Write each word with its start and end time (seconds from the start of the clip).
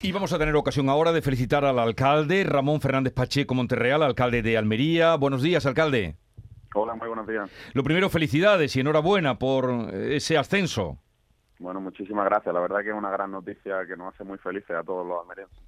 Y 0.00 0.12
vamos 0.12 0.32
a 0.32 0.38
tener 0.38 0.54
ocasión 0.54 0.88
ahora 0.88 1.10
de 1.10 1.22
felicitar 1.22 1.64
al 1.64 1.76
alcalde 1.80 2.44
Ramón 2.44 2.80
Fernández 2.80 3.12
Pacheco 3.12 3.56
Monterreal, 3.56 4.00
alcalde 4.04 4.42
de 4.42 4.56
Almería. 4.56 5.16
Buenos 5.16 5.42
días, 5.42 5.66
alcalde. 5.66 6.14
Hola, 6.76 6.94
muy 6.94 7.08
buenos 7.08 7.26
días. 7.26 7.50
Lo 7.72 7.82
primero, 7.82 8.08
felicidades 8.08 8.76
y 8.76 8.80
enhorabuena 8.80 9.40
por 9.40 9.92
ese 9.92 10.38
ascenso. 10.38 10.98
Bueno, 11.58 11.80
muchísimas 11.80 12.26
gracias. 12.26 12.54
La 12.54 12.60
verdad 12.60 12.84
que 12.84 12.90
es 12.90 12.94
una 12.94 13.10
gran 13.10 13.32
noticia 13.32 13.84
que 13.88 13.96
nos 13.96 14.14
hace 14.14 14.22
muy 14.22 14.38
felices 14.38 14.70
a 14.70 14.84
todos 14.84 15.04
los 15.04 15.20
almerienses. 15.20 15.58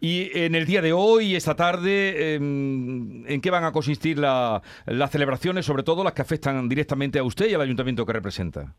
Y 0.00 0.36
en 0.36 0.56
el 0.56 0.66
día 0.66 0.82
de 0.82 0.92
hoy, 0.92 1.36
esta 1.36 1.54
tarde, 1.54 2.34
em, 2.34 3.24
¿en 3.24 3.40
qué 3.40 3.50
van 3.52 3.62
a 3.62 3.70
consistir 3.70 4.18
las 4.18 5.10
celebraciones, 5.12 5.64
sobre 5.64 5.84
todo 5.84 6.02
las 6.02 6.14
que 6.14 6.22
afectan 6.22 6.68
directamente 6.68 7.20
a 7.20 7.22
usted 7.22 7.48
y 7.48 7.54
al 7.54 7.60
ayuntamiento 7.60 8.04
que 8.04 8.14
representa? 8.14 8.74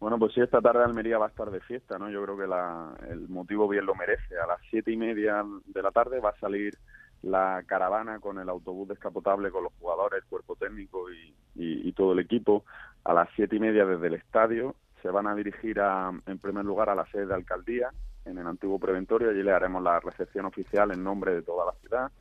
Bueno, 0.00 0.18
pues 0.18 0.32
sí, 0.32 0.40
esta 0.40 0.60
tarde 0.60 0.84
Almería 0.84 1.18
va 1.18 1.26
a 1.26 1.30
estar 1.30 1.50
de 1.50 1.60
fiesta, 1.60 1.98
¿no? 1.98 2.08
Yo 2.08 2.22
creo 2.22 2.38
que 2.38 2.46
la, 2.46 2.94
el 3.08 3.28
motivo 3.28 3.66
bien 3.66 3.84
lo 3.84 3.96
merece. 3.96 4.38
A 4.38 4.46
las 4.46 4.60
siete 4.70 4.92
y 4.92 4.96
media 4.96 5.44
de 5.66 5.82
la 5.82 5.90
tarde 5.90 6.20
va 6.20 6.30
a 6.30 6.38
salir 6.38 6.78
la 7.22 7.64
caravana 7.66 8.20
con 8.20 8.38
el 8.38 8.48
autobús 8.48 8.88
descapotable 8.88 9.50
con 9.50 9.64
los 9.64 9.72
jugadores, 9.80 10.22
el 10.22 10.28
cuerpo 10.28 10.54
técnico 10.54 11.10
y, 11.10 11.34
y, 11.56 11.92
todo 11.92 12.12
el 12.12 12.20
equipo. 12.20 12.64
A 13.04 13.12
las 13.12 13.28
siete 13.34 13.56
y 13.56 13.60
media 13.60 13.84
desde 13.84 14.06
el 14.06 14.14
estadio 14.14 14.76
se 15.02 15.10
van 15.10 15.26
a 15.26 15.34
dirigir 15.34 15.80
a, 15.80 16.12
en 16.26 16.38
primer 16.38 16.64
lugar 16.64 16.90
a 16.90 16.94
la 16.94 17.06
sede 17.06 17.26
de 17.26 17.34
alcaldía 17.34 17.90
en 18.24 18.38
el 18.38 18.46
antiguo 18.46 18.78
preventorio. 18.78 19.30
Allí 19.30 19.42
le 19.42 19.52
haremos 19.52 19.82
la 19.82 19.98
recepción 19.98 20.44
oficial 20.44 20.92
en 20.92 21.02
nombre 21.02 21.34
de 21.34 21.42
toda 21.42 21.66
la 21.66 21.72
ciudad. 21.80 22.12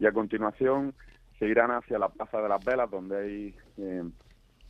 Y 0.00 0.06
a 0.06 0.12
continuación 0.12 0.92
seguirán 1.38 1.70
hacia 1.70 1.98
la 1.98 2.08
Plaza 2.08 2.40
de 2.40 2.48
las 2.48 2.64
Velas, 2.64 2.90
donde 2.90 3.16
hay 3.16 3.56
eh, 3.76 4.02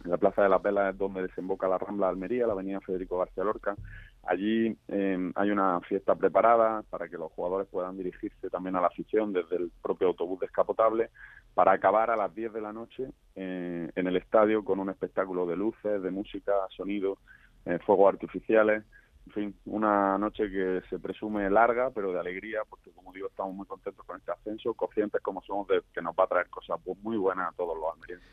la 0.04 0.16
Plaza 0.16 0.42
de 0.42 0.48
las 0.48 0.62
Velas 0.62 0.92
es 0.92 0.98
donde 0.98 1.22
desemboca 1.22 1.68
la 1.68 1.78
Rambla 1.78 2.06
de 2.06 2.12
Almería, 2.12 2.46
la 2.46 2.54
Avenida 2.54 2.80
Federico 2.80 3.18
García 3.18 3.44
Lorca. 3.44 3.76
Allí 4.24 4.76
eh, 4.88 5.32
hay 5.34 5.50
una 5.50 5.80
fiesta 5.80 6.14
preparada 6.14 6.82
para 6.90 7.08
que 7.08 7.18
los 7.18 7.32
jugadores 7.32 7.68
puedan 7.68 7.96
dirigirse 7.96 8.50
también 8.50 8.76
a 8.76 8.80
la 8.80 8.88
afición 8.88 9.32
desde 9.32 9.56
el 9.56 9.70
propio 9.82 10.08
autobús 10.08 10.40
descapotable 10.40 11.10
para 11.54 11.72
acabar 11.72 12.10
a 12.10 12.16
las 12.16 12.34
10 12.34 12.52
de 12.52 12.60
la 12.60 12.72
noche 12.72 13.08
eh, 13.34 13.90
en 13.94 14.06
el 14.06 14.16
estadio 14.16 14.64
con 14.64 14.80
un 14.80 14.90
espectáculo 14.90 15.46
de 15.46 15.56
luces, 15.56 16.02
de 16.02 16.10
música, 16.10 16.52
sonido, 16.76 17.18
eh, 17.66 17.78
fuegos 17.84 18.12
artificiales. 18.12 18.84
En 19.26 19.32
fin, 19.32 19.54
una 19.66 20.18
noche 20.18 20.50
que 20.50 20.82
se 20.90 20.98
presume 20.98 21.48
larga, 21.48 21.90
pero 21.90 22.12
de 22.12 22.18
alegría, 22.18 22.62
porque 22.68 22.90
como 22.90 23.12
digo, 23.12 23.28
estamos 23.28 23.54
muy 23.54 23.66
contentos 23.66 24.04
con 24.04 24.18
este 24.18 24.32
ascenso, 24.32 24.74
conscientes 24.74 25.20
como 25.22 25.42
somos 25.42 25.68
de 25.68 25.80
que 25.94 26.02
nos 26.02 26.14
va 26.14 26.24
a 26.24 26.28
traer 26.28 26.48
cosas 26.48 26.80
muy 27.02 27.16
buenas 27.16 27.52
a 27.52 27.56
todos 27.56 27.76
los 27.76 27.92
almerienses. 27.92 28.28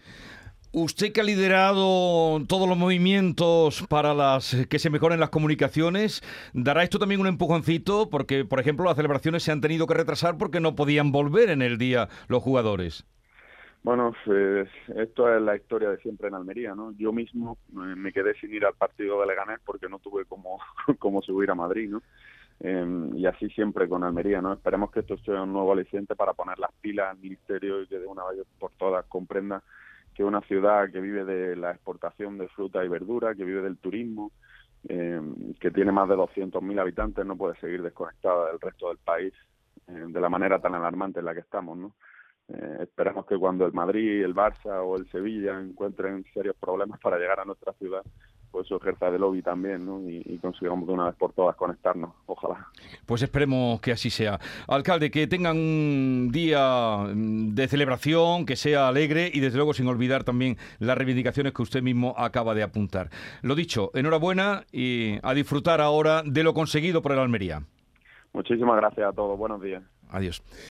Usted 0.72 1.12
que 1.12 1.22
ha 1.22 1.24
liderado 1.24 2.46
todos 2.48 2.70
los 2.70 2.78
movimientos 2.78 3.84
para 3.90 4.14
las 4.14 4.56
que 4.70 4.78
se 4.78 4.92
mejoren 4.92 5.20
las 5.20 5.32
comunicaciones, 5.32 6.22
¿dará 6.54 6.84
esto 6.84 7.00
también 7.00 7.22
un 7.22 7.26
empujoncito? 7.26 8.08
Porque, 8.12 8.46
por 8.46 8.60
ejemplo, 8.60 8.86
las 8.86 8.96
celebraciones 8.96 9.42
se 9.42 9.52
han 9.52 9.62
tenido 9.62 9.88
que 9.88 9.96
retrasar 9.96 10.38
porque 10.38 10.60
no 10.60 10.76
podían 10.76 11.12
volver 11.12 11.50
en 11.50 11.64
el 11.64 11.80
día 11.80 12.08
los 12.28 12.44
jugadores. 12.44 13.04
Bueno, 13.82 14.14
pues, 14.24 14.70
esto 14.96 15.34
es 15.34 15.42
la 15.42 15.56
historia 15.56 15.90
de 15.90 15.98
siempre 15.98 16.28
en 16.28 16.36
Almería, 16.36 16.76
¿no? 16.76 16.92
Yo 17.00 17.12
mismo 17.14 17.58
me 17.72 18.14
quedé 18.14 18.36
sin 18.36 18.54
ir 18.54 18.64
al 18.64 18.76
partido 18.76 19.20
de 19.22 19.26
Leganés 19.26 19.60
porque 19.66 19.90
no 19.90 19.98
tuve 19.98 20.26
como, 20.26 20.60
como 21.00 21.24
subir 21.24 21.50
a 21.50 21.56
Madrid, 21.56 21.90
¿no? 21.90 22.04
Em, 22.60 23.16
y 23.18 23.26
así 23.26 23.50
siempre 23.50 23.90
con 23.90 24.04
Almería, 24.04 24.40
¿no? 24.40 24.54
Esperemos 24.54 24.92
que 24.92 25.00
esto 25.00 25.18
sea 25.20 25.42
un 25.42 25.54
nuevo 25.54 25.72
aliciente 25.72 26.16
para 26.16 26.34
poner 26.34 26.60
las 26.60 26.72
pilas 26.82 27.10
al 27.10 27.18
Ministerio 27.18 27.82
y 27.82 27.88
que 27.88 27.98
de 27.98 28.06
una 28.06 28.24
vez 28.26 28.46
por 28.60 28.72
todas 28.74 29.04
comprenda 29.06 29.64
que 30.20 30.26
una 30.26 30.42
ciudad 30.42 30.92
que 30.92 31.00
vive 31.00 31.24
de 31.24 31.56
la 31.56 31.72
exportación 31.72 32.38
de 32.38 32.50
fruta 32.50 32.84
y 32.84 32.90
verdura, 32.90 33.36
que 33.36 33.46
vive 33.46 33.62
del 33.62 33.78
turismo, 33.78 34.34
eh, 34.90 35.22
que 35.62 35.72
tiene 35.72 35.94
más 35.94 36.10
de 36.10 36.16
200.000 36.16 36.78
habitantes, 36.78 37.26
no 37.26 37.38
puede 37.38 37.58
seguir 37.62 37.82
desconectada 37.82 38.48
del 38.48 38.60
resto 38.60 38.90
del 38.90 38.98
país 38.98 39.32
eh, 39.88 39.94
de 40.10 40.20
la 40.20 40.28
manera 40.28 40.60
tan 40.60 40.76
alarmante 40.76 41.20
en 41.20 41.26
la 41.26 41.34
que 41.34 41.40
estamos, 41.40 41.78
¿no? 41.78 41.96
Eh, 42.50 42.80
esperemos 42.82 43.26
que 43.28 43.38
cuando 43.38 43.66
el 43.66 43.72
Madrid, 43.72 44.22
el 44.22 44.36
Barça 44.36 44.84
o 44.84 44.98
el 44.98 45.10
Sevilla 45.10 45.58
encuentren 45.58 46.26
serios 46.34 46.58
problemas 46.58 47.00
para 47.00 47.18
llegar 47.18 47.40
a 47.40 47.46
nuestra 47.46 47.72
ciudad, 47.72 48.04
eso 48.70 48.78
ejerza 48.78 49.10
de 49.10 49.18
lobby 49.18 49.42
también, 49.42 49.86
¿no? 49.86 50.00
Y, 50.08 50.38
consigamos 50.40 50.88
de 50.88 50.94
una 50.94 51.06
vez 51.06 51.16
por 51.16 51.34
todas 51.34 51.56
conectarnos, 51.56 52.12
ojalá. 52.28 52.68
Pues 53.06 53.22
esperemos 53.22 53.82
que 53.82 53.92
así 53.92 54.10
sea. 54.10 54.40
Alcalde, 54.68 55.10
que 55.12 55.28
tengan 55.28 55.58
un 55.58 56.30
día 56.32 56.98
mm, 57.14 57.56
de 57.56 57.68
celebración, 57.68 58.46
que 58.46 58.56
sea 58.56 58.88
alegre 58.88 59.30
y 59.34 59.40
desde 59.40 59.58
luego 59.58 59.74
sin 59.74 59.88
olvidar 59.88 60.24
también 60.24 60.58
las 60.80 60.98
reivindicaciones 60.98 61.54
que 61.54 61.62
usted 61.62 61.82
mismo 61.82 62.14
acaba 62.18 62.54
de 62.54 62.64
apuntar. 62.64 63.10
Lo 63.42 63.56
dicho, 63.56 63.92
enhorabuena 63.94 64.66
y 64.72 65.18
a 65.24 65.34
disfrutar 65.34 65.82
ahora 65.82 66.22
de 66.24 66.44
lo 66.44 66.54
conseguido 66.54 67.02
por 67.02 67.12
el 67.12 67.20
Almería. 67.20 67.64
Muchísimas 68.34 68.78
gracias 68.78 69.10
a 69.10 69.14
todos, 69.14 69.38
buenos 69.38 69.62
días. 69.62 69.84
Adiós. 70.12 70.42